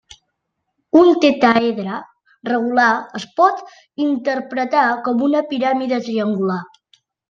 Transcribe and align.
Un 1.01 1.11
tetràedre 1.25 1.99
regular 2.51 2.89
es 3.21 3.29
pot 3.43 3.63
interpretar 4.09 4.91
com 5.09 5.27
una 5.31 5.49
piràmide 5.55 6.05
triangular. 6.11 6.63